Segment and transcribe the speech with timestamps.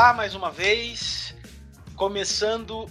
[0.00, 1.34] lá mais uma vez,
[1.94, 2.88] começando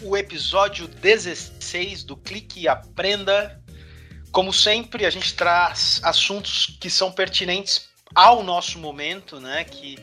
[0.00, 3.62] o episódio 16 do Clique e Aprenda.
[4.32, 9.64] Como sempre, a gente traz assuntos que são pertinentes ao nosso momento, né?
[9.64, 9.98] Que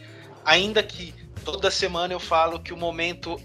[0.45, 1.11] ainda que
[1.43, 3.41] toda semana eu falo que o momento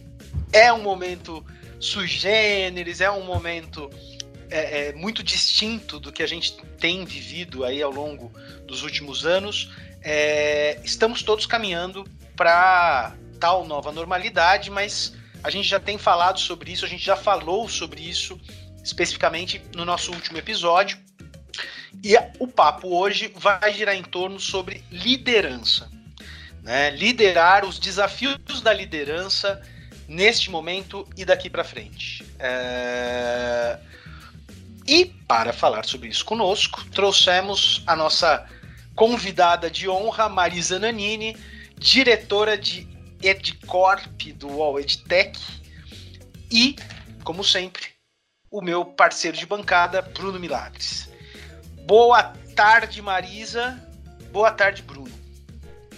[0.52, 1.42] é um momento
[1.80, 3.88] sui generis, é um momento
[4.50, 8.30] é, é, muito distinto do que a gente tem vivido aí ao longo
[8.66, 9.72] dos últimos anos.
[10.02, 12.04] É, estamos todos caminhando
[12.36, 17.16] para tal nova normalidade, mas a gente já tem falado sobre isso, a gente já
[17.16, 18.38] falou sobre isso
[18.84, 20.98] especificamente no nosso último episódio.
[22.04, 25.90] E o papo hoje vai girar em torno sobre liderança.
[26.62, 26.90] Né?
[26.90, 29.60] Liderar os desafios da liderança
[30.06, 32.24] neste momento e daqui para frente.
[32.38, 33.78] É...
[34.86, 38.46] E para falar sobre isso conosco, trouxemos a nossa
[38.94, 41.36] convidada de honra, Marisa Nanini,
[41.78, 42.86] diretora de
[43.22, 45.38] EdCorp do UOL EdTech
[46.50, 46.76] e,
[47.24, 47.84] como sempre,
[48.50, 51.10] o meu parceiro de bancada, Bruno Milagres.
[51.86, 53.80] Boa tarde, Marisa.
[54.32, 55.12] Boa tarde, Bruno.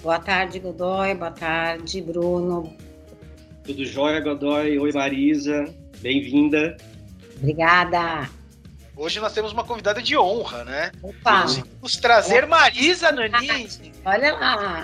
[0.02, 1.14] Boa tarde, Godoy.
[1.14, 2.76] Boa tarde, Bruno.
[3.64, 4.78] Tudo jóia, Godoy?
[4.78, 5.64] Oi, Marisa.
[6.00, 6.76] Bem-vinda.
[7.36, 8.30] Obrigada.
[8.98, 10.90] Hoje nós temos uma convidada de honra, né?
[11.00, 11.46] Opa!
[11.76, 12.58] Vamos trazer Opa.
[12.58, 13.94] Marisa Nanini.
[14.04, 14.82] Olha lá!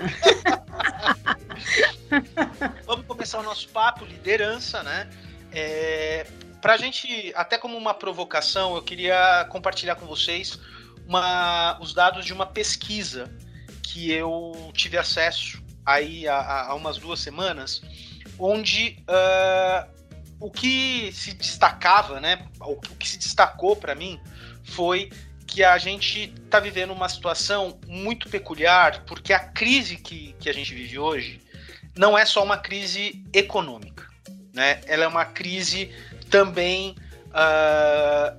[2.87, 5.09] Vamos começar o nosso papo, liderança, né?
[5.51, 6.25] É,
[6.61, 10.57] Para a gente, até como uma provocação, eu queria compartilhar com vocês
[11.05, 13.29] uma, os dados de uma pesquisa
[13.83, 17.81] que eu tive acesso aí há, há umas duas semanas,
[18.39, 19.85] onde uh,
[20.39, 22.45] o que se destacava, né?
[22.59, 24.19] O que se destacou para mim
[24.63, 25.09] foi
[25.47, 30.53] que a gente está vivendo uma situação muito peculiar, porque a crise que, que a
[30.53, 31.41] gente vive hoje
[31.95, 34.05] não é só uma crise econômica,
[34.53, 34.81] né?
[34.85, 35.93] Ela é uma crise
[36.29, 36.95] também
[37.29, 38.37] uh,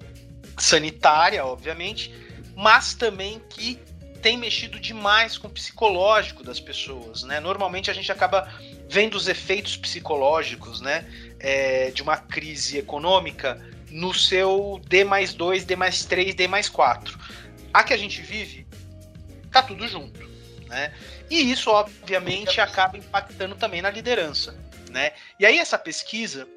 [0.59, 2.13] sanitária, obviamente,
[2.55, 3.81] mas também que
[4.21, 7.39] tem mexido demais com o psicológico das pessoas, né?
[7.39, 8.53] Normalmente a gente acaba
[8.89, 11.07] vendo os efeitos psicológicos, né?
[11.41, 13.61] É, de uma crise econômica
[13.91, 17.19] no seu D mais 2, D mais 3, D mais 4.
[17.73, 18.67] A que a gente vive,
[19.51, 20.21] tá tudo junto.
[20.67, 20.93] Né?
[21.31, 24.57] E isso, obviamente, acaba impactando também na liderança.
[24.91, 25.13] Né?
[25.39, 26.49] E aí, essa pesquisa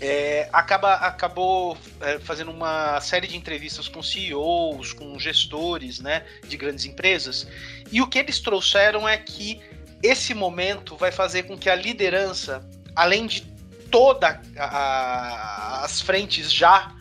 [0.00, 6.56] é, acaba, acabou é, fazendo uma série de entrevistas com CEOs, com gestores né, de
[6.56, 7.46] grandes empresas,
[7.90, 9.60] e o que eles trouxeram é que
[10.02, 13.53] esse momento vai fazer com que a liderança, além de
[13.94, 16.92] todas as frentes já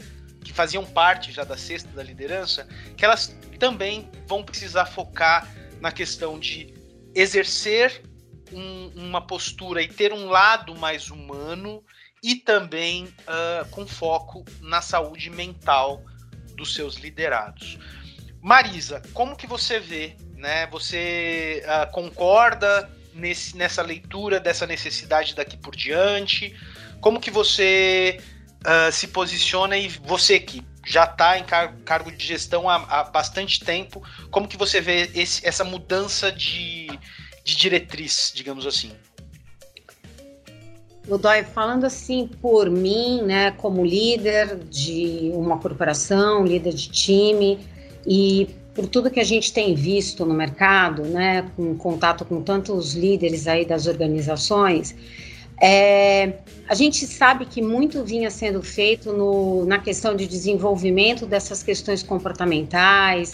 [0.44, 5.52] que faziam parte já da cesta da liderança, que elas também vão precisar focar
[5.82, 6.72] na questão de
[7.16, 8.04] exercer
[8.52, 11.84] um, uma postura e ter um lado mais humano
[12.22, 16.00] e também uh, com foco na saúde mental
[16.56, 17.80] dos seus liderados.
[18.40, 20.16] Marisa, como que você vê?
[20.36, 20.68] Né?
[20.68, 26.56] Você uh, concorda nesse, nessa leitura dessa necessidade daqui por diante?
[27.04, 28.18] Como que você
[28.62, 33.04] uh, se posiciona e você que já está em car cargo de gestão há, há,
[33.04, 36.88] bastante tempo, como que você vê esse, essa mudança de,
[37.44, 38.94] de diretriz, digamos assim?
[41.06, 47.60] Godoy, falando assim por mim, né, como líder de uma corporação, líder de time,
[48.08, 52.94] e por tudo que a gente tem visto no mercado, né, com contato com tantos
[52.94, 54.96] líderes aí das organizações,
[55.66, 61.64] é, a gente sabe que muito vinha sendo feito no, na questão de desenvolvimento dessas
[61.64, 63.34] questões comportamentais,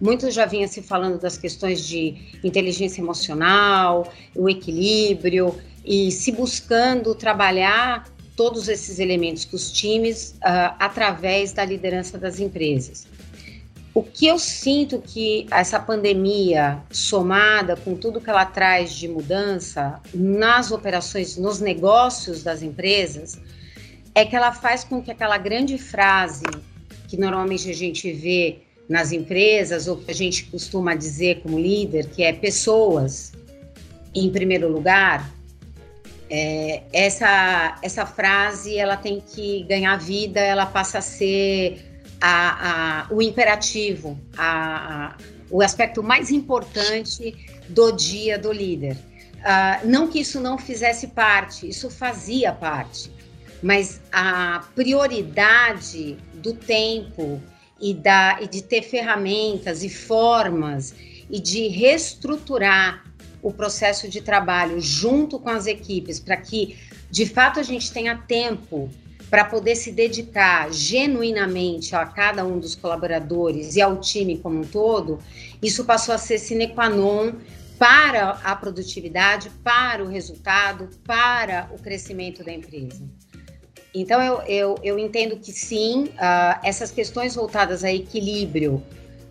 [0.00, 7.14] muito já vinha se falando das questões de inteligência emocional, o equilíbrio, e se buscando
[7.14, 13.06] trabalhar todos esses elementos com os times uh, através da liderança das empresas.
[13.98, 20.00] O que eu sinto que essa pandemia, somada com tudo que ela traz de mudança
[20.14, 23.40] nas operações, nos negócios das empresas,
[24.14, 26.44] é que ela faz com que aquela grande frase
[27.08, 32.06] que normalmente a gente vê nas empresas, ou que a gente costuma dizer como líder,
[32.06, 33.32] que é pessoas
[34.14, 35.28] em primeiro lugar,
[36.30, 41.88] é, essa, essa frase ela tem que ganhar vida, ela passa a ser
[42.20, 45.16] a, a, o imperativo, a,
[45.50, 47.34] o aspecto mais importante
[47.68, 48.96] do dia do líder.
[49.38, 53.10] Uh, não que isso não fizesse parte, isso fazia parte,
[53.62, 57.40] mas a prioridade do tempo
[57.80, 60.94] e, da, e de ter ferramentas e formas
[61.30, 63.04] e de reestruturar
[63.40, 66.76] o processo de trabalho junto com as equipes, para que
[67.08, 68.90] de fato a gente tenha tempo
[69.30, 74.64] para poder se dedicar genuinamente a cada um dos colaboradores e ao time como um
[74.64, 75.18] todo,
[75.62, 77.34] isso passou a ser sine qua non
[77.78, 83.02] para a produtividade, para o resultado, para o crescimento da empresa.
[83.94, 88.82] Então, eu, eu, eu entendo que sim, uh, essas questões voltadas a equilíbrio,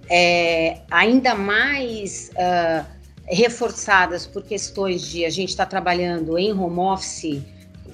[0.09, 2.85] é, ainda mais uh,
[3.25, 7.41] reforçadas por questões de a gente estar tá trabalhando em home office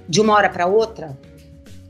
[0.08, 1.18] de uma hora para outra,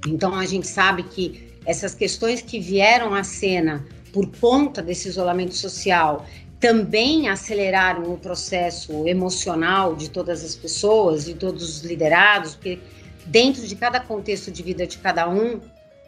[0.08, 5.56] então a gente sabe que essas questões que vieram à cena por conta desse isolamento
[5.56, 6.26] social
[6.60, 12.80] também aceleraram o processo emocional de todas as pessoas, de todos os liderados, porque
[13.26, 15.60] dentro de cada contexto de vida de cada um,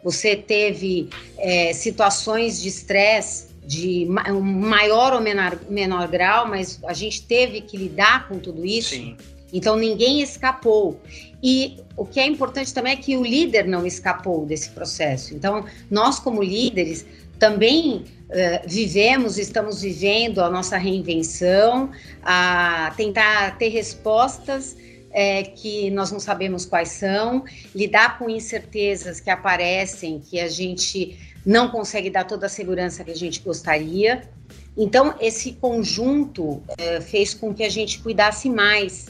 [0.02, 7.22] você teve é, situações de estresse de maior ou menor, menor grau, mas a gente
[7.22, 8.90] teve que lidar com tudo isso.
[8.90, 9.16] Sim.
[9.52, 11.00] Então ninguém escapou.
[11.42, 15.34] E o que é importante também é que o líder não escapou desse processo.
[15.34, 17.06] Então, nós, como líderes,
[17.38, 21.90] também uh, vivemos, estamos vivendo a nossa reinvenção,
[22.22, 24.76] a tentar ter respostas
[25.10, 27.44] é, que nós não sabemos quais são,
[27.74, 33.10] lidar com incertezas que aparecem, que a gente não consegue dar toda a segurança que
[33.10, 34.28] a gente gostaria.
[34.76, 39.06] Então, esse conjunto é, fez com que a gente cuidasse mais,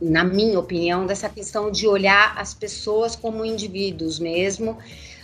[0.00, 4.78] na minha opinião, dessa questão de olhar as pessoas como indivíduos mesmo.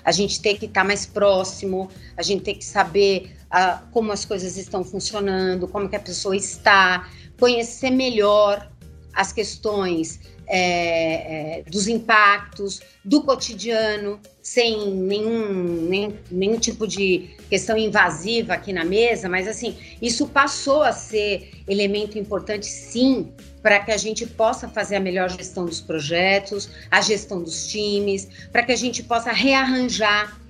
[0.05, 4.13] A gente tem que estar tá mais próximo, a gente tem que saber uh, como
[4.13, 7.09] as coisas estão funcionando, como que a pessoa está,
[7.39, 8.71] conhecer melhor
[9.13, 17.77] as questões é, é, dos impactos do cotidiano, sem nenhum, nem, nenhum tipo de questão
[17.77, 23.33] invasiva aqui na mesa, mas assim, isso passou a ser elemento importante, sim,
[23.63, 28.29] para que a gente possa fazer a melhor gestão dos projetos, a gestão dos times,
[28.53, 30.41] para que a gente possa rearranjar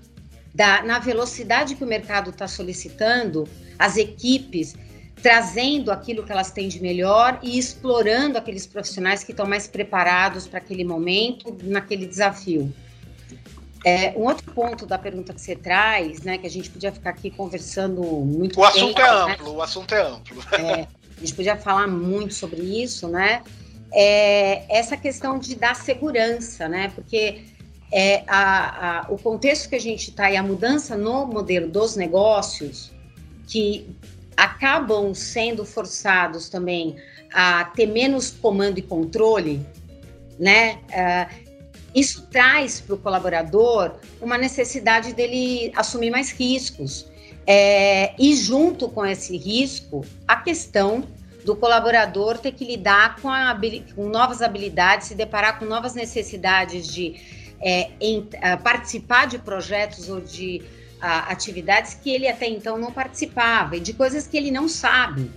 [0.55, 3.49] da, na velocidade que o mercado está solicitando
[3.79, 4.75] as equipes
[5.23, 10.47] trazendo aquilo que elas têm de melhor e explorando aqueles profissionais que estão mais preparados
[10.47, 12.73] para aquele momento, naquele desafio.
[13.85, 17.11] É, um outro ponto da pergunta que você traz, né, que a gente podia ficar
[17.11, 18.61] aqui conversando muito.
[18.61, 19.33] O assunto é né?
[19.33, 20.43] amplo, o assunto é amplo.
[20.53, 23.43] É, a gente podia falar muito sobre isso, né?
[23.93, 26.91] É, essa questão de dar segurança, né?
[26.95, 27.45] Porque
[27.93, 31.97] é, a, a, o contexto que a gente está e a mudança no modelo dos
[31.97, 32.93] negócios,
[33.47, 33.89] que
[34.37, 36.97] acabam sendo forçados também
[37.33, 39.65] a ter menos comando e controle,
[40.39, 40.79] né?
[40.91, 41.47] Uh,
[41.95, 47.07] isso traz para o colaborador uma necessidade dele assumir mais riscos.
[47.47, 51.05] É, e junto com esse risco, a questão
[51.45, 53.57] do colaborador ter que lidar com, a,
[53.95, 57.15] com novas habilidades, se deparar com novas necessidades de
[57.63, 60.61] é, em, uh, participar de projetos ou de
[61.01, 65.31] atividades que ele até então não participava e de coisas que ele não sabe.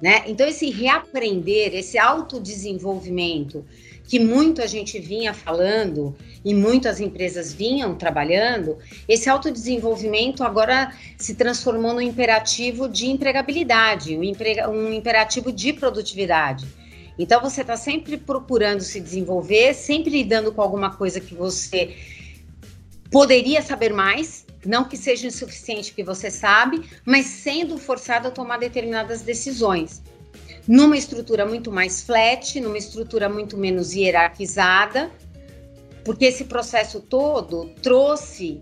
[0.00, 0.22] Né?
[0.26, 3.64] Então, esse reaprender, esse autodesenvolvimento
[4.08, 11.34] que muito a gente vinha falando e muitas empresas vinham trabalhando, esse autodesenvolvimento agora se
[11.34, 16.66] transformou no imperativo de empregabilidade, um, imperativo de produtividade.
[17.18, 21.94] Então, você está sempre procurando se desenvolver, sempre lidando com alguma coisa que você
[23.10, 28.58] poderia saber mais, não que seja insuficiente que você sabe, mas sendo forçado a tomar
[28.58, 30.02] determinadas decisões.
[30.66, 35.10] Numa estrutura muito mais flat, numa estrutura muito menos hierarquizada,
[36.04, 38.60] porque esse processo todo trouxe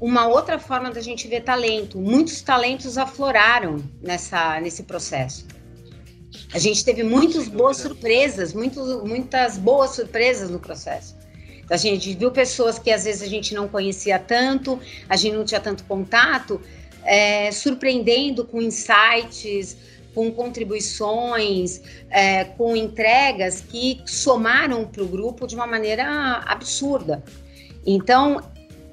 [0.00, 1.98] uma outra forma da gente ver talento.
[1.98, 5.46] Muitos talentos afloraram nessa, nesse processo.
[6.52, 11.16] A gente teve muitas boas surpresas, muito, muitas boas surpresas no processo.
[11.70, 14.78] A gente viu pessoas que às vezes a gente não conhecia tanto,
[15.08, 16.60] a gente não tinha tanto contato,
[17.04, 19.76] é, surpreendendo com insights,
[20.14, 27.22] com contribuições, é, com entregas que somaram para o grupo de uma maneira absurda.
[27.84, 28.40] Então,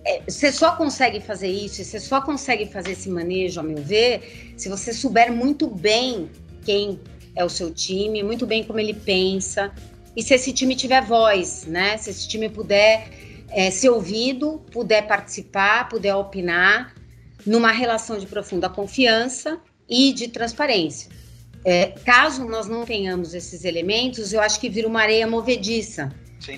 [0.04, 4.54] é, você só consegue fazer isso, você só consegue fazer esse manejo, a meu ver,
[4.58, 6.30] se você souber muito bem
[6.66, 7.00] quem
[7.36, 9.72] é o seu time, muito bem como ele pensa,
[10.16, 11.98] e se esse time tiver voz, né?
[11.98, 13.10] Se esse time puder
[13.50, 16.94] é, ser ouvido, puder participar, puder opinar,
[17.46, 21.10] numa relação de profunda confiança e de transparência.
[21.64, 26.12] É, caso nós não tenhamos esses elementos, eu acho que vira uma areia movediça.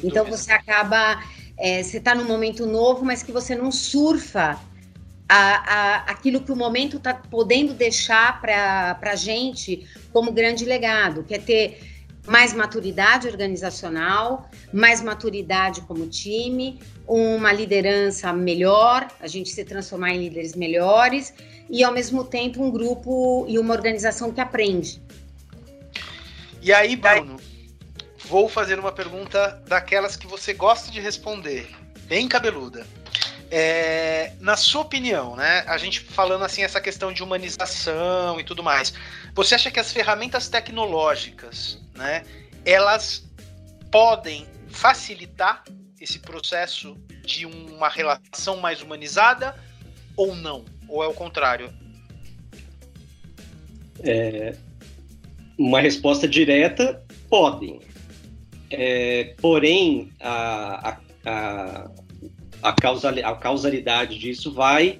[0.04, 1.22] Então você acaba,
[1.58, 4.60] é, você está num momento novo, mas que você não surfa
[5.28, 11.24] a, a, aquilo que o momento está podendo deixar para a gente como grande legado,
[11.24, 11.93] que é ter
[12.26, 20.20] mais maturidade organizacional, mais maturidade como time, uma liderança melhor, a gente se transformar em
[20.20, 21.34] líderes melhores
[21.70, 25.02] e ao mesmo tempo um grupo e uma organização que aprende.
[26.62, 27.38] E aí, Bruno,
[28.26, 31.70] vou fazer uma pergunta daquelas que você gosta de responder,
[32.06, 32.88] bem cabeluda.
[33.52, 35.64] É, na sua opinião, né?
[35.68, 38.94] A gente falando assim essa questão de humanização e tudo mais,
[39.36, 42.24] você acha que as ferramentas tecnológicas, né?
[42.66, 43.30] Elas
[43.92, 45.64] podem facilitar
[46.00, 49.56] esse processo de uma relação mais humanizada
[50.16, 50.66] ou não?
[50.88, 51.74] Ou é o contrário?
[54.02, 54.56] É,
[55.58, 57.80] uma resposta direta, podem.
[58.70, 61.92] É, porém, a, a,
[62.62, 65.00] a causal, a causalidade disso vai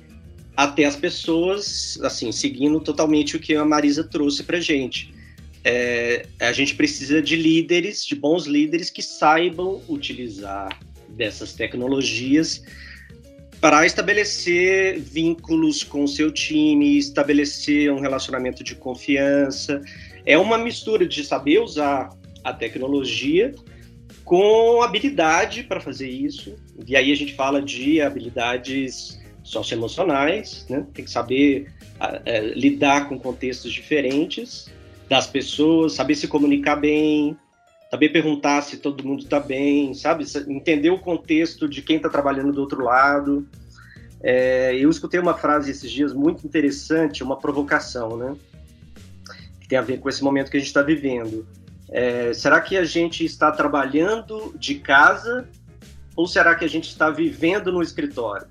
[0.56, 5.14] até as pessoas, assim, seguindo totalmente o que a Marisa trouxe para gente.
[5.64, 10.78] É, a gente precisa de líderes, de bons líderes que saibam utilizar
[11.10, 12.64] dessas tecnologias
[13.62, 19.82] para estabelecer vínculos com o seu time, estabelecer um relacionamento de confiança.
[20.26, 22.10] É uma mistura de saber usar
[22.44, 23.56] a tecnologia
[24.26, 26.58] com habilidade para fazer isso.
[26.86, 30.86] E aí a gente fala de habilidades socioemocionais, né?
[30.94, 31.72] Tem que saber
[32.26, 34.70] é, lidar com contextos diferentes
[35.10, 37.38] das pessoas, saber se comunicar bem,
[37.92, 40.26] saber perguntar se todo mundo está bem, sabe?
[40.48, 43.48] Entender o contexto de quem está trabalhando do outro lado.
[44.22, 48.36] É, eu escutei uma frase esses dias muito interessante, uma provocação, né?
[49.60, 51.46] Que tem a ver com esse momento que a gente está vivendo
[51.94, 55.48] é, será que a gente está trabalhando de casa
[56.16, 58.48] ou será que a gente está vivendo no escritório?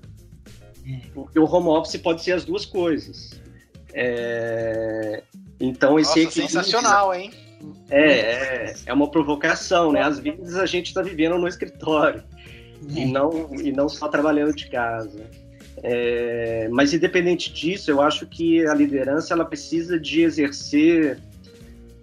[0.87, 1.01] É.
[1.13, 3.31] Porque o home office pode ser as duas coisas.
[3.93, 5.23] É,
[5.59, 7.31] então esse Nossa, sensacional, hein?
[7.89, 10.01] É, é, é, uma provocação, né?
[10.01, 12.23] Às vezes a gente está vivendo no escritório
[12.95, 12.99] é.
[12.99, 15.21] e não e não só trabalhando de casa.
[15.81, 21.19] É, mas independente disso, eu acho que a liderança ela precisa de exercer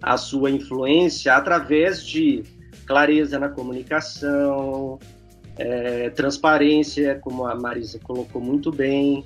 [0.01, 2.43] a sua influência através de
[2.85, 4.99] clareza na comunicação,
[5.57, 9.23] é, transparência, como a Marisa colocou muito bem,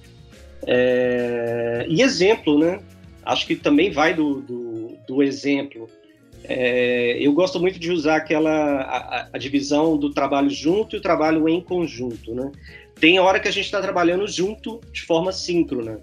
[0.67, 2.79] é, e exemplo, né?
[3.25, 5.89] Acho que também vai do, do, do exemplo.
[6.43, 11.01] É, eu gosto muito de usar aquela a, a, divisão do trabalho junto e o
[11.01, 12.51] trabalho em conjunto, né?
[12.99, 15.99] Tem hora que a gente está trabalhando junto de forma síncrona.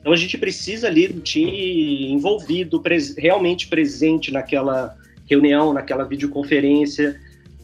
[0.00, 4.96] Então a gente precisa ali do time envolvido, pres realmente presente naquela
[5.30, 7.18] reunião, naquela videoconferência.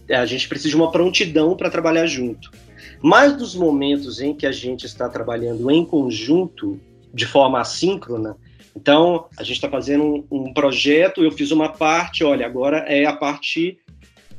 [0.09, 2.50] É, a gente precisa de uma prontidão para trabalhar junto.
[3.02, 6.79] Mas nos momentos em que a gente está trabalhando em conjunto,
[7.12, 8.37] de forma assíncrona,
[8.77, 13.05] então a gente está fazendo um, um, projeto, eu fiz uma parte, olha, agora é
[13.05, 13.79] a parte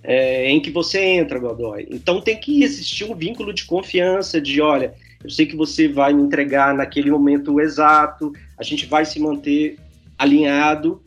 [0.03, 1.87] é, em que você entra, Godoy.
[1.91, 6.13] Então tem que existir um vínculo de confiança, de olha, eu sei que você vai
[6.13, 9.77] me entregar naquele momento exato, a gente vai se manter
[10.17, 11.01] alinhado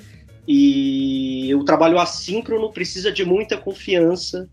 [0.47, 4.49] e o trabalho assíncrono precisa de muita confiança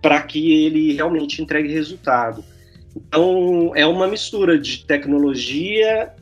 [0.00, 2.44] para que ele realmente entregue resultado.
[2.94, 6.14] Então, é uma mistura de tecnologia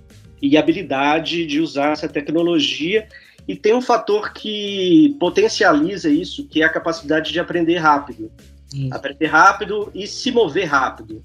[0.43, 3.07] e habilidade de usar essa tecnologia
[3.47, 8.31] e tem um fator que potencializa isso, que é a capacidade de aprender rápido.
[8.75, 8.95] Isso.
[8.95, 11.23] Aprender rápido e se mover rápido.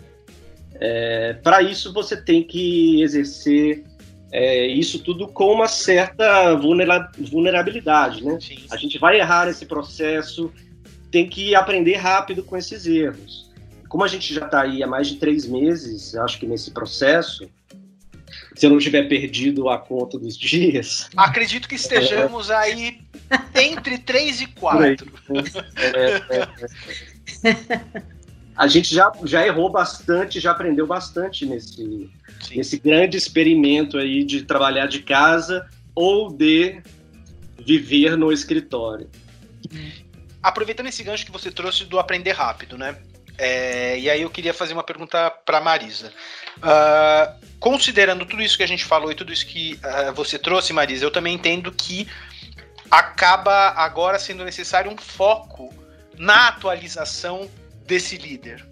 [0.76, 3.84] É, Para isso, você tem que exercer
[4.32, 8.24] é, isso tudo com uma certa vulnera vulnerabilidade.
[8.24, 8.38] Né?
[8.40, 8.58] Sim.
[8.70, 10.52] A gente vai errar nesse processo,
[11.12, 13.48] tem que aprender rápido com esses erros.
[13.88, 17.50] Como a gente já está aí há mais de três meses, acho que nesse processo,
[18.58, 21.10] se eu não tiver perdido a conta dos dias.
[21.16, 22.56] Acredito que estejamos é.
[22.56, 23.02] aí
[23.56, 25.12] entre três e quatro.
[25.76, 26.40] É,
[27.46, 27.80] é,
[28.56, 32.10] a gente já, já errou bastante, já aprendeu bastante nesse,
[32.50, 36.82] nesse grande experimento aí de trabalhar de casa ou de
[37.64, 39.08] viver no escritório.
[40.42, 42.98] Aproveitando esse gancho que você trouxe do aprender rápido, né?
[43.38, 46.12] É, e aí eu queria fazer uma pergunta para Marisa.
[46.58, 50.74] Uh, considerando tudo isso que a gente falou e tudo isso que uh, você trouxe,
[50.74, 52.08] Marisa, eu também entendo que
[52.89, 55.72] acaba agora sendo necessário um foco
[56.17, 57.50] na atualização
[57.86, 58.65] desse líder.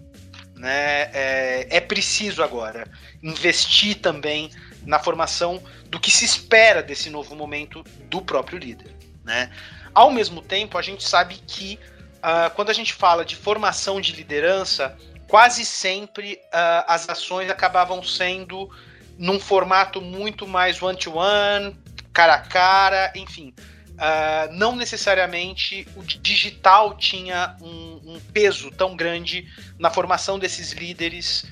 [0.56, 1.10] Né?
[1.12, 2.90] É, é preciso agora
[3.22, 4.50] investir também
[4.84, 8.94] na formação do que se espera desse novo momento do próprio líder.
[9.24, 9.50] Né?
[9.94, 11.78] Ao mesmo tempo, a gente sabe que
[12.18, 14.96] uh, quando a gente fala de formação de liderança,
[15.28, 18.70] quase sempre uh, as ações acabavam sendo
[19.18, 21.76] num formato muito mais one-to-one, -one,
[22.12, 23.54] cara a cara, enfim.
[23.96, 29.46] Uh, não necessariamente o digital tinha um, um, peso tão grande
[29.78, 31.46] na formação desses líderes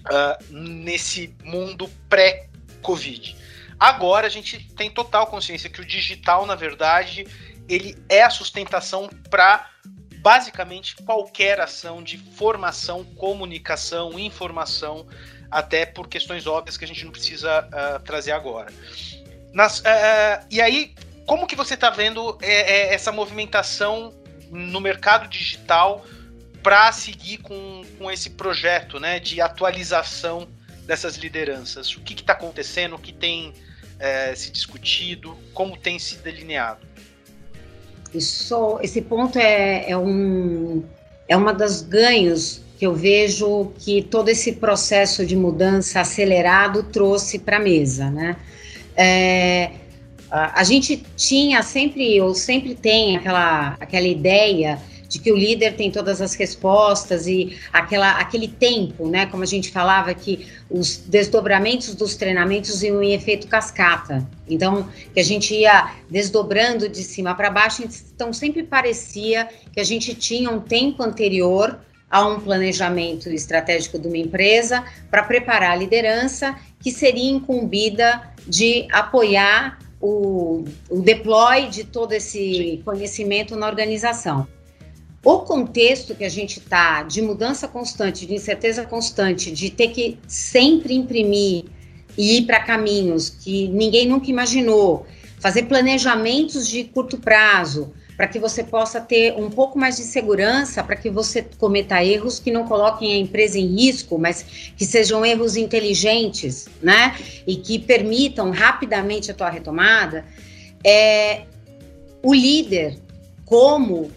[0.00, 3.34] uh, nesse mundo pré-Covid.
[3.80, 7.26] Agora a gente tem total consciência que o digital, na verdade,
[7.68, 9.70] ele é a sustentação para
[10.18, 15.06] basicamente qualquer ação de formação, comunicação, informação,
[15.50, 18.72] até por questões óbvias que a gente não precisa uh, trazer agora.
[19.52, 20.94] Nas, uh, e aí,
[21.26, 24.14] como que você está vendo é, é, essa movimentação
[24.50, 26.04] no mercado digital
[26.62, 30.48] para seguir com, com esse projeto né, de atualização
[30.86, 31.94] dessas lideranças?
[31.96, 32.96] O que está acontecendo?
[32.96, 33.52] O que tem
[33.98, 35.38] é, se discutido?
[35.52, 36.93] Como tem se delineado?
[38.14, 40.82] Isso, esse ponto é, é, um,
[41.28, 47.38] é uma das ganhos que eu vejo que todo esse processo de mudança acelerado trouxe
[47.38, 48.36] para a mesa, né?
[48.96, 49.70] É,
[50.30, 54.80] a, a gente tinha sempre, ou sempre tem aquela, aquela ideia
[55.14, 59.26] de que o líder tem todas as respostas e aquela, aquele tempo, né?
[59.26, 64.28] Como a gente falava que os desdobramentos dos treinamentos iam em efeito cascata.
[64.48, 69.84] Então, que a gente ia desdobrando de cima para baixo, então sempre parecia que a
[69.84, 71.78] gente tinha um tempo anterior
[72.10, 78.88] a um planejamento estratégico de uma empresa para preparar a liderança que seria incumbida de
[78.90, 84.46] apoiar o, o deploy de todo esse conhecimento na organização.
[85.24, 90.18] O contexto que a gente está de mudança constante, de incerteza constante, de ter que
[90.28, 91.64] sempre imprimir
[92.16, 95.06] e ir para caminhos que ninguém nunca imaginou,
[95.40, 100.84] fazer planejamentos de curto prazo, para que você possa ter um pouco mais de segurança,
[100.84, 104.44] para que você cometa erros que não coloquem a empresa em risco, mas
[104.76, 107.16] que sejam erros inteligentes, né?
[107.46, 110.24] E que permitam rapidamente a tua retomada.
[110.84, 111.44] É,
[112.22, 112.98] o líder,
[113.44, 114.10] como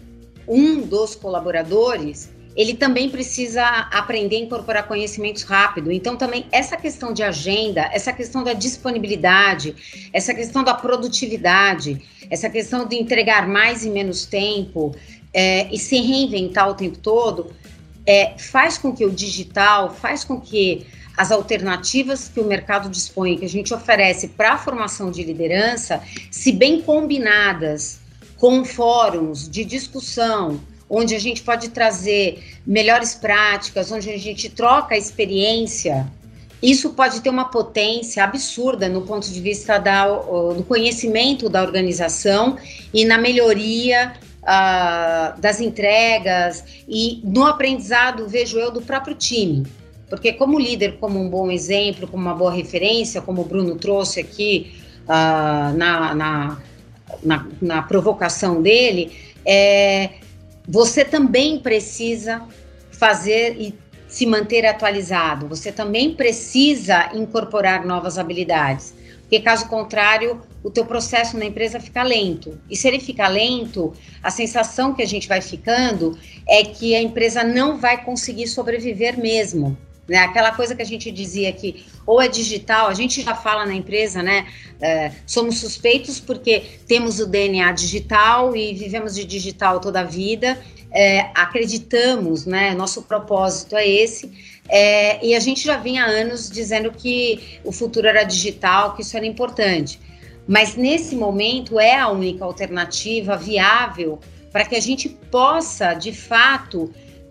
[0.48, 5.92] um dos colaboradores, ele também precisa aprender a incorporar conhecimentos rápido.
[5.92, 9.76] Então, também essa questão de agenda, essa questão da disponibilidade,
[10.12, 14.92] essa questão da produtividade, essa questão de entregar mais em menos tempo
[15.32, 17.52] é, e se reinventar o tempo todo,
[18.04, 20.84] é, faz com que o digital, faz com que
[21.16, 26.00] as alternativas que o mercado dispõe, que a gente oferece para a formação de liderança,
[26.30, 27.97] se bem combinadas
[28.38, 34.94] com fóruns de discussão, onde a gente pode trazer melhores práticas, onde a gente troca
[34.94, 36.06] a experiência,
[36.62, 42.56] isso pode ter uma potência absurda no ponto de vista da, do conhecimento da organização
[42.92, 49.66] e na melhoria uh, das entregas e no aprendizado, vejo eu, do próprio time.
[50.08, 54.18] Porque como líder, como um bom exemplo, como uma boa referência, como o Bruno trouxe
[54.18, 54.72] aqui
[55.04, 56.58] uh, na, na
[57.22, 59.12] na, na provocação dele,
[59.44, 60.10] é,
[60.66, 62.42] você também precisa
[62.90, 63.74] fazer e
[64.08, 71.36] se manter atualizado, você também precisa incorporar novas habilidades, porque caso contrário, o teu processo
[71.36, 72.58] na empresa fica lento.
[72.70, 73.92] E se ele fica lento,
[74.22, 76.18] a sensação que a gente vai ficando
[76.48, 79.76] é que a empresa não vai conseguir sobreviver mesmo.
[80.08, 80.18] Né?
[80.18, 83.74] Aquela coisa que a gente dizia que ou é digital, a gente já fala na
[83.74, 84.46] empresa, né?
[84.80, 90.58] É, somos suspeitos porque temos o DNA digital e vivemos de digital toda a vida.
[90.90, 92.74] É, acreditamos, né?
[92.74, 94.32] Nosso propósito é esse.
[94.66, 99.02] É, e a gente já vinha há anos dizendo que o futuro era digital, que
[99.02, 100.00] isso era importante.
[100.46, 104.18] Mas nesse momento é a única alternativa viável
[104.50, 106.90] para que a gente possa, de fato,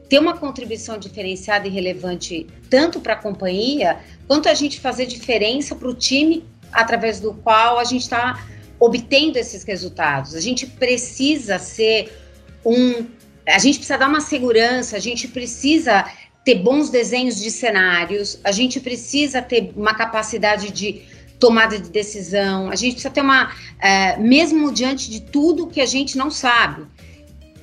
[0.09, 5.75] ter uma contribuição diferenciada e relevante tanto para a companhia, quanto a gente fazer diferença
[5.75, 8.45] para o time através do qual a gente está
[8.79, 10.35] obtendo esses resultados.
[10.35, 12.11] A gente precisa ser
[12.65, 13.05] um.
[13.47, 16.05] A gente precisa dar uma segurança, a gente precisa
[16.43, 21.01] ter bons desenhos de cenários, a gente precisa ter uma capacidade de
[21.39, 23.53] tomada de decisão, a gente precisa ter uma.
[23.79, 26.85] É, mesmo diante de tudo que a gente não sabe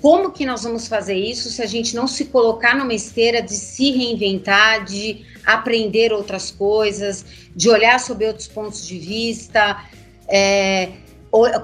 [0.05, 3.55] como que nós vamos fazer isso se a gente não se colocar numa esteira de
[3.55, 7.25] se reinventar, de aprender outras coisas,
[7.57, 9.83] de olhar sobre outros pontos de vista,
[10.29, 10.91] é,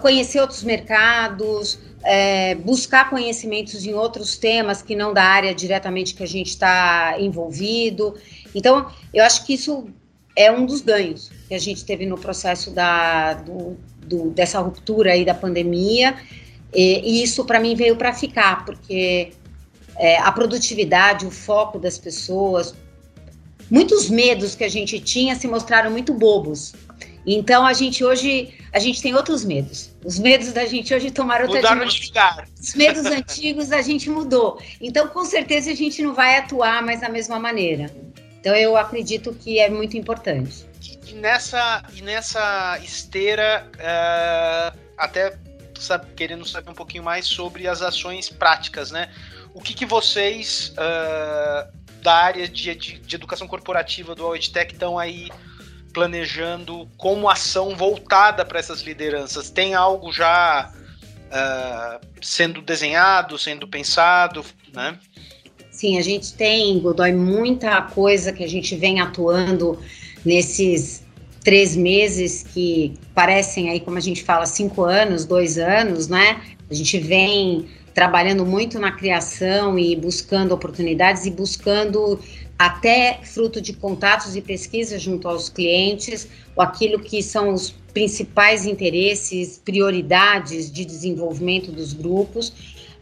[0.01, 6.23] conhecer outros mercados, é, buscar conhecimentos em outros temas que não da área diretamente que
[6.23, 8.15] a gente está envolvido.
[8.55, 9.87] Então, eu acho que isso
[10.35, 13.77] é um dos ganhos que a gente teve no processo da, do,
[14.07, 16.17] do, dessa ruptura aí da pandemia
[16.75, 19.33] e, e isso para mim veio para ficar, porque
[19.97, 22.75] é, a produtividade, o foco das pessoas,
[23.71, 26.73] muitos medos que a gente tinha se mostraram muito bobos.
[27.27, 29.91] Então a gente hoje a gente tem outros medos.
[30.05, 32.49] Os medos da gente hoje tomaram outra Mudaram de lugar.
[32.59, 34.61] Os medos antigos a gente mudou.
[34.81, 37.91] Então com certeza a gente não vai atuar mais da mesma maneira.
[38.41, 40.67] Então eu acredito que é muito importante.
[41.07, 45.37] E nessa, e nessa esteira, uh, até
[45.81, 49.11] sabe, querendo saber um pouquinho mais sobre as ações práticas, né?
[49.55, 54.99] O que, que vocês uh, da área de, de, de, educação corporativa do Auditec estão
[54.99, 55.29] aí
[55.93, 59.51] planejando como ação voltada para essas lideranças?
[59.51, 64.99] Tem algo já uh, sendo desenhado, sendo pensado, né?
[65.71, 69.83] Sim, a gente tem, Godoy, muita coisa que a gente vem atuando
[70.25, 71.07] nesses
[71.43, 76.41] três meses que parecem aí, como a gente fala, cinco anos, dois anos, né?
[76.71, 82.21] A gente vem trabalhando muito na criação e buscando oportunidades e buscando
[82.59, 88.67] até fruto de contatos e pesquisas junto aos clientes, ou aquilo que são os principais
[88.67, 92.53] interesses, prioridades de desenvolvimento dos grupos,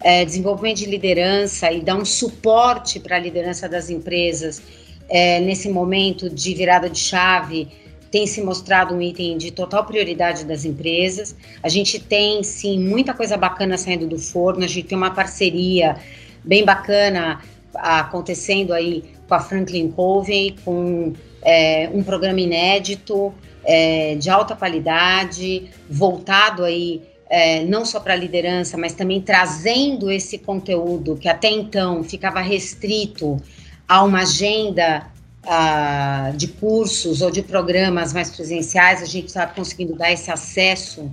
[0.01, 4.63] é, desenvolvimento de liderança e dar um suporte para a liderança das empresas
[5.09, 7.69] é, nesse momento de virada de chave
[8.11, 11.37] tem se mostrado um item de total prioridade das empresas.
[11.63, 14.65] A gente tem, sim, muita coisa bacana saindo do forno.
[14.65, 15.97] A gente tem uma parceria
[16.45, 17.41] bem bacana
[17.75, 23.33] acontecendo aí com a Franklin Covey, com é, um programa inédito
[23.65, 30.11] é, de alta qualidade, voltado aí é, não só para a liderança, mas também trazendo
[30.11, 33.41] esse conteúdo que até então ficava restrito
[33.87, 35.07] a uma agenda
[35.49, 41.11] uh, de cursos ou de programas mais presenciais, a gente está conseguindo dar esse acesso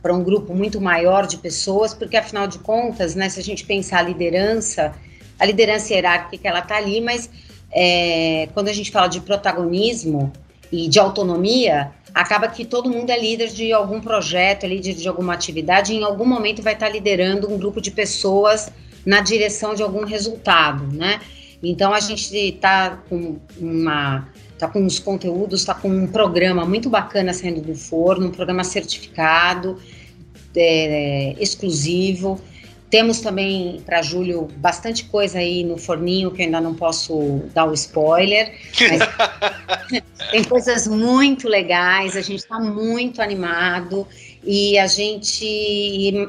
[0.00, 3.64] para um grupo muito maior de pessoas, porque afinal de contas, né, se a gente
[3.64, 4.92] pensar a liderança,
[5.38, 7.28] a liderança hierárquica ela está ali, mas
[7.72, 10.32] é, quando a gente fala de protagonismo
[10.70, 15.06] e de autonomia, acaba que todo mundo é líder de algum projeto, é líder de
[15.08, 18.72] alguma atividade, e em algum momento vai estar tá liderando um grupo de pessoas
[19.04, 21.20] na direção de algum resultado, né?
[21.62, 26.88] Então a gente está com uma tá com uns conteúdos, está com um programa muito
[26.88, 29.76] bacana saindo do forno, um programa certificado,
[30.54, 32.40] é, exclusivo.
[32.88, 37.64] Temos também para julho bastante coisa aí no forninho que eu ainda não posso dar
[37.64, 38.52] o spoiler.
[40.30, 44.06] tem coisas muito legais, a gente está muito animado
[44.44, 45.44] e a gente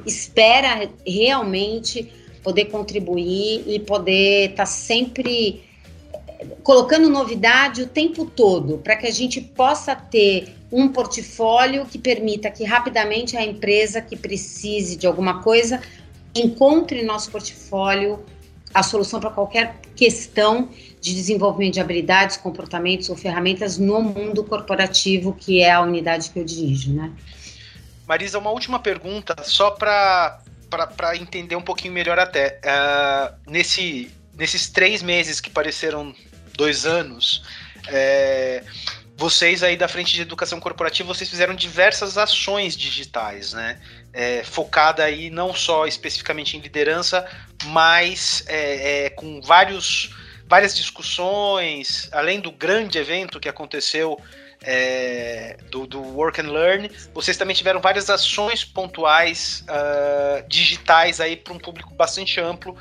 [0.07, 2.11] espera realmente
[2.43, 5.63] poder contribuir e poder estar tá sempre
[6.62, 12.49] colocando novidade o tempo todo, para que a gente possa ter um portfólio que permita
[12.51, 15.82] que rapidamente a empresa que precise de alguma coisa
[16.36, 18.23] encontre em nosso portfólio
[18.73, 20.67] a solução para qualquer questão
[20.99, 26.39] de desenvolvimento de habilidades, comportamentos ou ferramentas no mundo corporativo, que é a unidade que
[26.39, 27.12] eu dirijo, né?
[28.08, 30.41] Marisa, uma última pergunta, só para
[30.95, 32.59] para entender um pouquinho melhor até.
[32.63, 36.13] Uh, nesse, nesses três meses que pareceram
[36.55, 37.43] dois anos,
[37.88, 38.63] é,
[39.15, 43.79] vocês aí da frente de educação corporativa, vocês fizeram diversas ações digitais, né?
[44.12, 47.25] É, focada aí não só especificamente em liderança,
[47.65, 50.13] mas é, é, com vários,
[50.47, 54.19] várias discussões, além do grande evento que aconteceu
[54.63, 61.36] é, do, do, Work and Learn, vocês também tiveram várias ações pontuais uh, digitais aí
[61.36, 62.76] para um público bastante amplo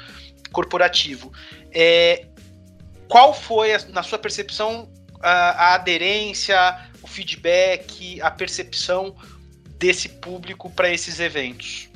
[0.53, 1.33] corporativo.
[1.73, 2.27] É,
[3.09, 4.89] qual foi, a, na sua percepção,
[5.21, 6.57] a, a, aderência,
[7.03, 9.17] o feedback, a percepção
[9.79, 11.89] desse público para esses eventos?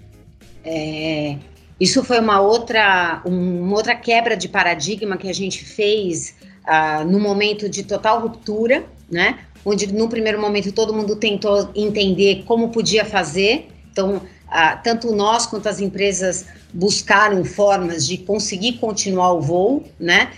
[0.65, 1.37] É,
[1.79, 7.21] isso foi uma outra, uma outra quebra de paradigma que a gente fez uh, no
[7.21, 9.46] momento de total ruptura, né?
[9.67, 13.67] Onde no primeiro momento todo mundo tentou entender como podia fazer.
[13.91, 20.31] Então, ah, tanto nós quanto as empresas buscaram formas de conseguir continuar o voo, né?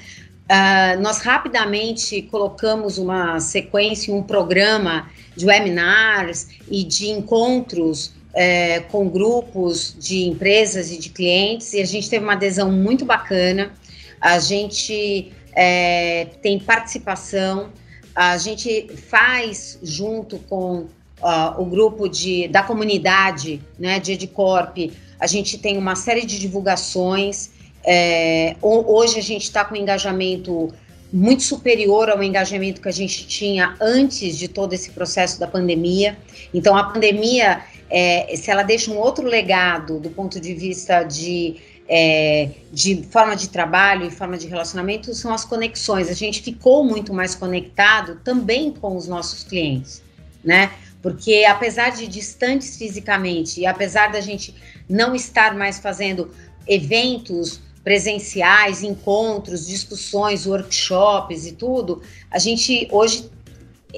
[0.48, 9.08] Ah, nós rapidamente colocamos uma sequência, um programa de webinars e de encontros é, com
[9.08, 13.72] grupos de empresas e de clientes, e a gente teve uma adesão muito bacana.
[14.20, 17.70] A gente é, tem participação
[18.18, 20.78] a gente faz junto com
[21.22, 24.76] uh, o grupo de, da comunidade né, de Edcorp,
[25.20, 27.50] a gente tem uma série de divulgações.
[27.86, 30.74] É, hoje a gente está com um engajamento
[31.12, 36.18] muito superior ao engajamento que a gente tinha antes de todo esse processo da pandemia.
[36.52, 41.54] Então, a pandemia, é, se ela deixa um outro legado do ponto de vista de
[41.88, 46.08] é, de forma de trabalho e forma de relacionamento são as conexões.
[46.10, 50.02] A gente ficou muito mais conectado também com os nossos clientes,
[50.44, 50.70] né?
[51.00, 54.54] Porque apesar de distantes fisicamente e apesar da gente
[54.88, 56.30] não estar mais fazendo
[56.66, 63.30] eventos presenciais, encontros, discussões, workshops e tudo, a gente hoje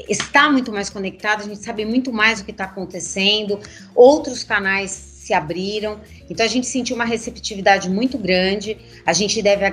[0.08, 3.58] está muito mais conectado, a gente sabe muito mais o que está acontecendo,
[3.94, 9.64] outros canais se abriram, então a gente sentiu uma receptividade muito grande, a gente deve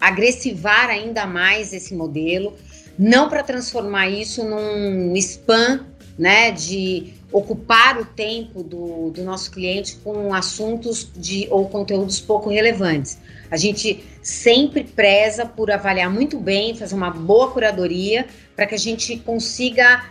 [0.00, 2.54] agressivar ainda mais esse modelo,
[2.98, 5.84] não para transformar isso num spam,
[6.18, 12.48] né, de ocupar o tempo do, do nosso cliente com assuntos de ou conteúdos pouco
[12.48, 13.18] relevantes,
[13.50, 18.78] a gente sempre preza por avaliar muito bem, fazer uma boa curadoria, para que a
[18.78, 20.06] gente consiga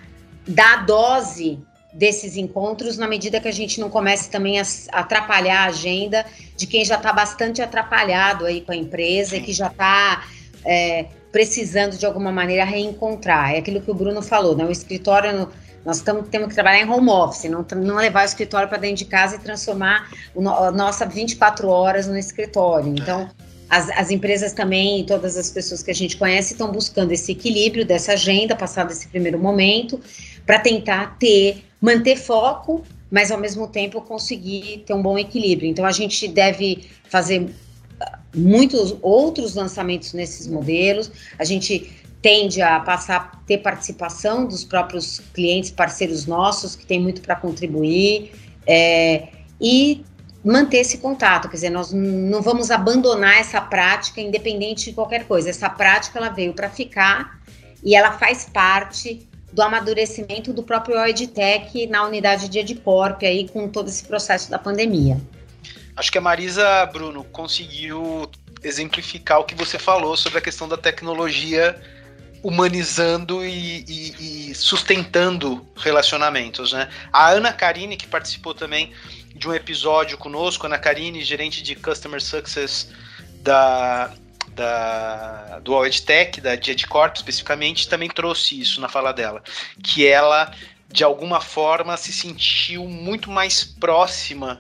[0.47, 1.59] dar a dose
[1.95, 6.25] desses encontros na medida que a gente não comece também a atrapalhar a agenda
[6.57, 10.25] de quem já está bastante atrapalhado aí com a empresa e que já está
[10.65, 13.55] é, precisando de alguma maneira reencontrar.
[13.55, 14.65] É aquilo que o Bruno falou, né?
[14.65, 15.47] O escritório
[15.85, 18.97] nós tamo, temos que trabalhar em home office, não, não levar o escritório para dentro
[18.97, 22.89] de casa e transformar a nossa 24 horas no escritório.
[22.89, 23.29] Então,
[23.69, 27.85] as, as, empresas também, todas as pessoas que a gente conhece, estão buscando esse equilíbrio
[27.85, 30.01] dessa agenda, passado esse primeiro momento,
[30.45, 35.69] para tentar ter, manter foco, mas ao mesmo tempo conseguir ter um bom equilíbrio.
[35.69, 37.49] Então, a gente deve fazer
[37.99, 41.11] ah, muitos outros lançamentos nesses modelos.
[41.39, 47.21] A gente tende a passar ter participação dos próprios clientes, parceiros nossos, que tem muito
[47.21, 48.31] para contribuir,
[48.65, 49.27] é,
[49.61, 50.03] e
[50.43, 55.49] manter esse contato, quer dizer, nós não vamos abandonar essa prática independente de qualquer coisa.
[55.49, 57.39] Essa prática ela veio para ficar
[57.83, 63.69] e ela faz parte do amadurecimento do próprio EdTech na unidade de Edcorp aí com
[63.69, 65.17] todo esse processo da pandemia.
[65.95, 68.29] Acho que a Marisa, Bruno, conseguiu
[68.61, 71.81] exemplificar o que você falou sobre a questão da tecnologia
[72.43, 76.89] humanizando e, e, e, sustentando relacionamentos, né?
[77.11, 78.91] A Ana Karine, que participou também
[79.33, 82.91] de um episódio conosco, Ana Karine, gerente de Customer Success
[83.41, 84.11] da,
[84.55, 85.73] da, do
[86.05, 86.53] Tech, da
[86.89, 89.43] Corp especificamente, também trouxe isso na fala dela,
[89.83, 90.51] que ela,
[90.91, 94.59] de alguma forma, se sentiu muito mais próxima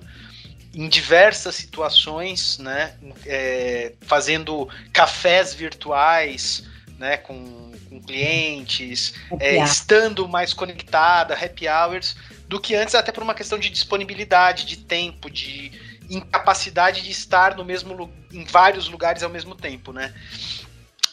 [0.73, 6.65] em diversas situações, né, é, fazendo cafés virtuais,
[6.99, 12.15] né, com com clientes, é, estando mais conectada, happy hours,
[12.47, 15.71] do que antes, até por uma questão de disponibilidade, de tempo, de
[16.09, 20.13] incapacidade de estar no mesmo em vários lugares ao mesmo tempo, né?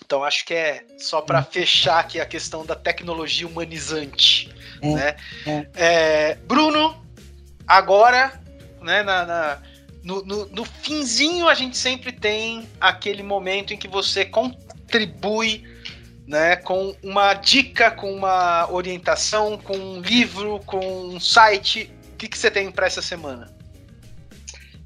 [0.05, 5.17] Então acho que é só para fechar aqui a questão da tecnologia humanizante, é, né?
[5.47, 5.67] É.
[5.75, 7.03] É, Bruno,
[7.67, 8.41] agora,
[8.81, 9.59] né, na, na
[10.03, 15.65] no, no, no finzinho a gente sempre tem aquele momento em que você contribui
[16.27, 21.93] né, com uma dica, com uma orientação, com um livro, com um site.
[22.13, 23.51] O que, que você tem para essa semana?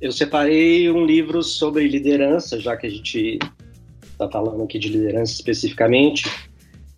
[0.01, 3.39] Eu separei um livro sobre liderança, já que a gente
[4.03, 6.31] está falando aqui de liderança especificamente.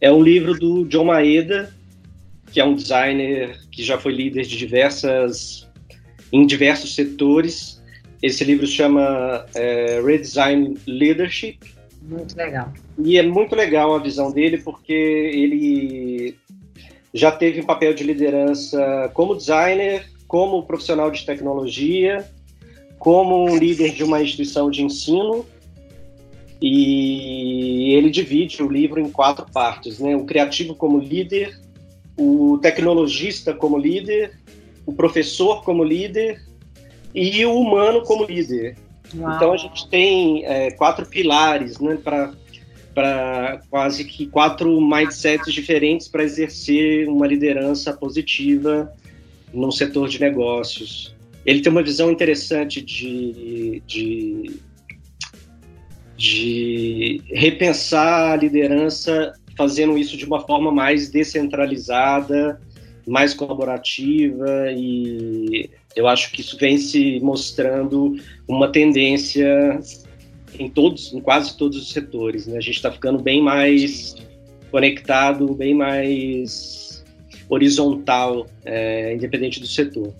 [0.00, 1.74] É um livro do John Maeda,
[2.52, 5.68] que é um designer que já foi líder de diversas
[6.32, 7.82] em diversos setores.
[8.22, 11.58] Esse livro chama é, Redesign Leadership
[12.08, 12.72] muito legal.
[12.98, 16.36] E é muito legal a visão dele, porque ele
[17.12, 22.26] já teve um papel de liderança como designer, como profissional de tecnologia,
[22.98, 25.44] como um líder de uma instituição de ensino.
[26.60, 30.16] E ele divide o livro em quatro partes, né?
[30.16, 31.56] O criativo como líder,
[32.16, 34.32] o tecnologista como líder,
[34.84, 36.42] o professor como líder
[37.14, 38.76] e o humano como líder.
[39.14, 39.36] Uau.
[39.36, 46.24] Então a gente tem é, quatro pilares né, para quase que quatro mindsets diferentes para
[46.24, 48.92] exercer uma liderança positiva
[49.52, 51.14] no setor de negócios.
[51.44, 54.60] Ele tem uma visão interessante de, de,
[56.16, 62.60] de repensar a liderança, fazendo isso de uma forma mais descentralizada,
[63.06, 69.80] mais colaborativa e eu acho que isso vem se mostrando uma tendência
[70.58, 72.46] em todos, em quase todos os setores.
[72.46, 72.56] Né?
[72.56, 74.14] A gente está ficando bem mais
[74.70, 77.04] conectado, bem mais
[77.48, 80.14] horizontal, é, independente do setor.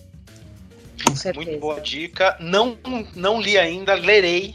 [1.35, 2.37] Muito boa dica.
[2.41, 2.79] Não,
[3.15, 4.55] não li ainda, lerei.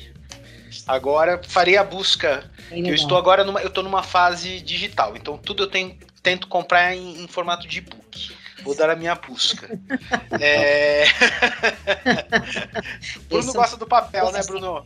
[0.88, 2.50] Agora farei a busca.
[2.72, 6.96] eu estou agora numa, eu estou numa fase digital, então tudo eu tenho, tento comprar
[6.96, 8.36] em, em formato de e-book.
[8.64, 9.70] Vou dar a minha busca.
[10.40, 11.06] é...
[13.30, 14.86] Bruno gosta do papel, né, Bruno?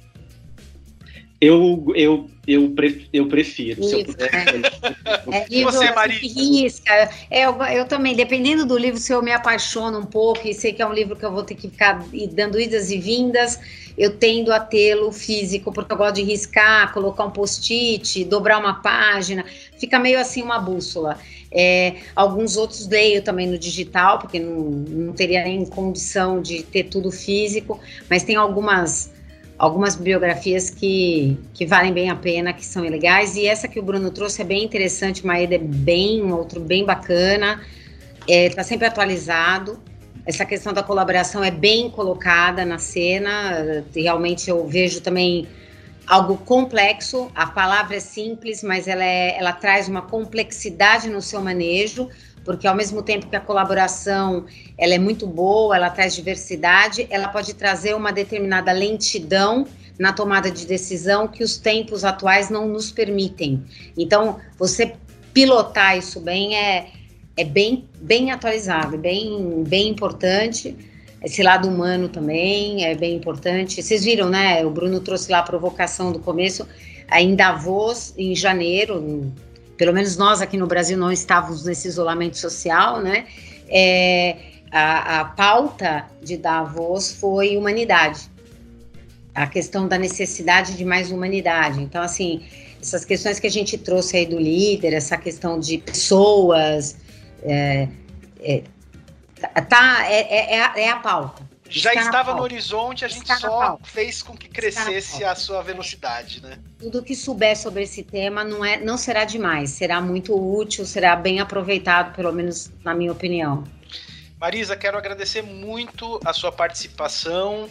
[1.39, 3.83] Eu, eu, eu, pre, eu prefiro.
[3.83, 5.37] Se eu puder, é.
[5.37, 6.19] é, livro, Você, Maria?
[6.19, 7.09] risca.
[7.29, 10.73] É, eu, eu também, dependendo do livro, se eu me apaixono um pouco e sei
[10.73, 13.59] que é um livro que eu vou ter que ficar dando idas e vindas,
[13.95, 18.81] eu tendo a tê-lo físico, porque eu gosto de riscar, colocar um post-it, dobrar uma
[18.81, 19.45] página,
[19.77, 21.19] fica meio assim uma bússola.
[21.51, 26.85] É, alguns outros leio também no digital, porque não, não teria nem condição de ter
[26.85, 29.15] tudo físico, mas tem algumas
[29.57, 33.35] algumas biografias que, que valem bem a pena, que são legais.
[33.35, 36.85] E essa que o Bruno trouxe é bem interessante, Maeda é bem, um outro bem
[36.85, 37.61] bacana,
[38.21, 39.79] está é, tá sempre atualizado.
[40.25, 45.47] Essa questão da colaboração é bem colocada na cena, realmente eu vejo também
[46.05, 47.31] algo complexo.
[47.33, 52.09] A palavra é simples, mas ela, é, ela traz uma complexidade no seu manejo,
[52.47, 54.45] porque ao mesmo tempo que a colaboração
[54.77, 59.67] ela é muito boa, ela traz diversidade, ela pode trazer uma determinada lentidão
[59.99, 63.65] na tomada de decisão que os tempos atuais não nos permitem.
[63.97, 64.95] Então, você
[65.33, 66.87] pilotar isso bem é,
[67.35, 70.73] é bem, bem atualizado, bem, bem importante.
[71.21, 73.83] Esse lado humano também é bem importante.
[73.83, 74.65] Vocês viram, né?
[74.65, 76.65] O Bruno trouxe lá a provocação do começo.
[77.11, 79.33] Em Davos, em janeiro,
[79.77, 83.25] pelo menos nós aqui no Brasil não estávamos nesse isolamento social, né?
[83.69, 84.37] É,
[84.71, 88.29] a, a pauta de Davos foi humanidade,
[89.33, 91.81] a questão da necessidade de mais humanidade.
[91.81, 92.43] Então, assim,
[92.81, 96.97] essas questões que a gente trouxe aí do líder, essa questão de pessoas,
[97.43, 97.87] é,
[98.39, 98.63] é,
[99.69, 103.37] tá, é, é, é, a, é a pauta já estava no horizonte, a gente Está
[103.37, 106.59] só fez com que crescesse a sua velocidade, né?
[106.79, 111.15] Tudo que souber sobre esse tema não, é, não será demais, será muito útil, será
[111.15, 113.63] bem aproveitado, pelo menos na minha opinião.
[114.39, 117.69] Marisa, quero agradecer muito a sua participação.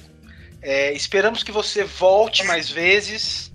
[0.60, 3.52] É, esperamos que você volte mais vezes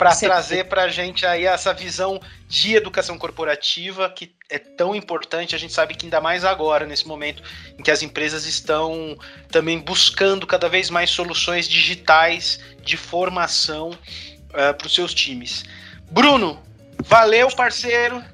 [0.00, 5.54] para trazer para a gente aí essa visão de educação corporativa que é tão importante.
[5.54, 7.42] A gente sabe que ainda mais agora, nesse momento
[7.78, 9.14] em que as empresas estão
[9.50, 15.64] também buscando cada vez mais soluções digitais de formação uh, para os seus times.
[16.10, 16.58] Bruno,
[17.04, 18.24] valeu, parceiro.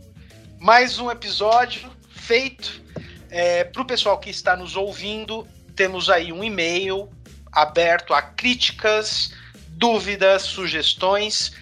[0.61, 2.81] Mais um episódio feito.
[3.29, 7.11] É, para o pessoal que está nos ouvindo, temos aí um e-mail
[7.51, 9.33] aberto a críticas
[9.77, 11.53] dúvidas, sugestões,